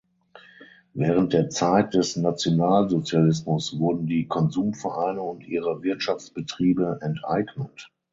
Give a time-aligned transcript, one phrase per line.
[0.95, 7.91] Während der Zeit des Nationalsozialismus wurden die Konsumvereine und ihre Wirtschaftsbetriebe enteignet.